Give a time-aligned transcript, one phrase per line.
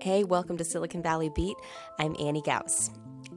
[0.00, 1.56] Hey, welcome to Silicon Valley Beat.
[1.98, 2.88] I'm Annie Gaus.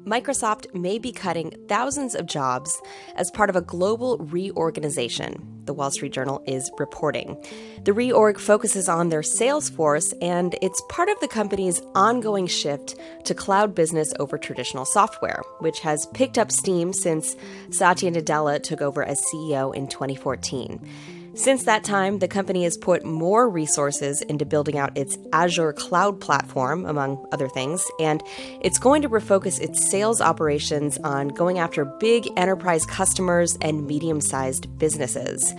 [0.05, 2.79] Microsoft may be cutting thousands of jobs
[3.15, 7.35] as part of a global reorganization, the Wall Street Journal is reporting.
[7.83, 12.95] The reorg focuses on their sales force, and it's part of the company's ongoing shift
[13.23, 17.35] to cloud business over traditional software, which has picked up steam since
[17.71, 20.87] Satya Nadella took over as CEO in 2014.
[21.33, 26.19] Since that time, the company has put more resources into building out its Azure cloud
[26.19, 28.21] platform, among other things, and
[28.61, 34.19] it's going to refocus its sales operations on going after big enterprise customers and medium
[34.19, 35.53] sized businesses.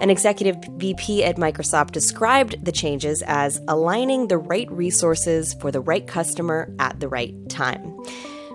[0.00, 5.80] An executive VP at Microsoft described the changes as aligning the right resources for the
[5.80, 7.96] right customer at the right time.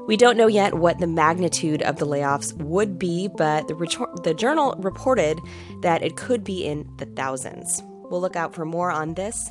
[0.08, 4.24] We don't know yet what the magnitude of the layoffs would be, but the, ret-
[4.24, 5.40] the journal reported
[5.84, 7.82] that it could be in the thousands.
[8.10, 9.50] We'll look out for more on this.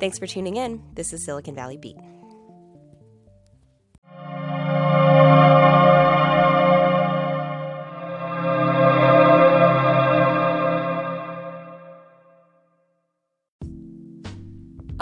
[0.00, 0.82] Thanks for tuning in.
[0.94, 1.96] This is Silicon Valley Beat.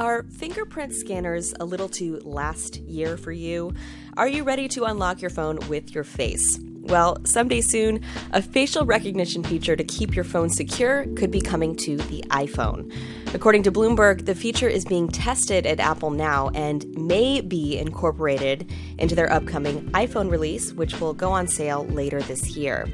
[0.01, 3.75] Are fingerprint scanners a little too last year for you?
[4.17, 6.59] Are you ready to unlock your phone with your face?
[6.81, 8.01] Well, someday soon,
[8.33, 12.91] a facial recognition feature to keep your phone secure could be coming to the iPhone.
[13.35, 18.73] According to Bloomberg, the feature is being tested at Apple now and may be incorporated
[18.97, 22.89] into their upcoming iPhone release, which will go on sale later this year.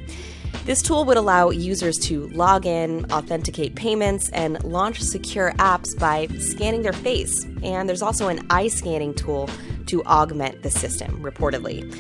[0.65, 6.27] This tool would allow users to log in, authenticate payments, and launch secure apps by
[6.39, 7.45] scanning their face.
[7.63, 9.49] And there's also an eye scanning tool
[9.87, 11.93] to augment the system, reportedly.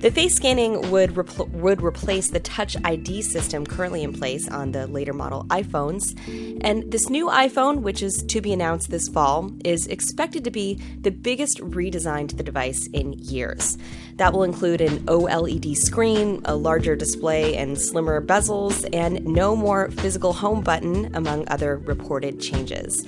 [0.00, 4.70] The face scanning would repl- would replace the Touch ID system currently in place on
[4.70, 6.16] the later model iPhones,
[6.62, 10.80] and this new iPhone, which is to be announced this fall, is expected to be
[11.00, 13.76] the biggest redesign to the device in years.
[14.18, 19.90] That will include an OLED screen, a larger display, and slimmer bezels, and no more
[19.90, 23.04] physical home button, among other reported changes.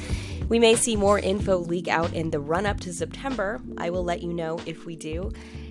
[0.48, 3.60] We may see more info leak out in the run up to September.
[3.78, 5.30] I will let you know if we do.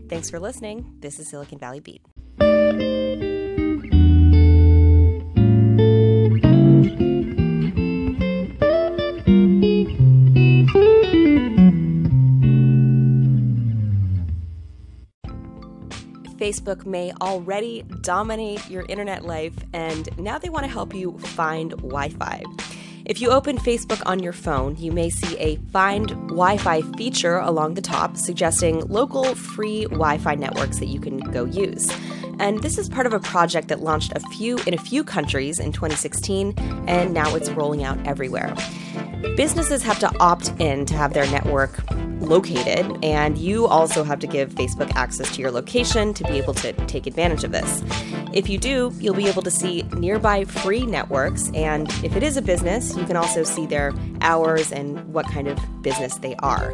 [0.10, 0.92] Thanks for listening.
[1.02, 2.02] This is Silicon Valley Beat.
[16.38, 21.72] Facebook may already dominate your internet life, and now they want to help you find
[21.72, 22.44] Wi Fi.
[23.10, 27.38] If you open Facebook on your phone, you may see a Find Wi Fi feature
[27.38, 31.92] along the top suggesting local free Wi Fi networks that you can go use.
[32.38, 35.60] And this is part of a project that launched a few in a few countries
[35.60, 36.54] in 2016
[36.88, 38.56] and now it's rolling out everywhere.
[39.36, 41.80] Businesses have to opt in to have their network
[42.22, 46.54] located, and you also have to give Facebook access to your location to be able
[46.54, 47.84] to take advantage of this.
[48.32, 52.38] If you do, you'll be able to see nearby free networks, and if it is
[52.38, 56.74] a business, you can also see their hours and what kind of business they are.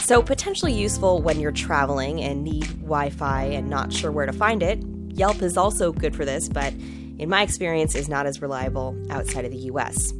[0.00, 4.32] So, potentially useful when you're traveling and need Wi Fi and not sure where to
[4.32, 4.80] find it.
[5.08, 6.72] Yelp is also good for this, but
[7.20, 10.14] in my experience, is not as reliable outside of the US.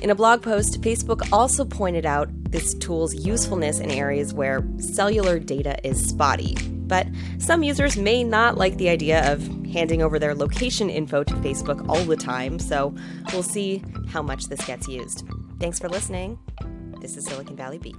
[0.00, 5.40] In a blog post, Facebook also pointed out this tool's usefulness in areas where cellular
[5.40, 6.56] data is spotty.
[6.70, 11.34] But some users may not like the idea of handing over their location info to
[11.34, 12.94] Facebook all the time, so
[13.32, 15.24] we'll see how much this gets used.
[15.58, 16.38] Thanks for listening.
[17.00, 17.96] This is Silicon Valley Beat.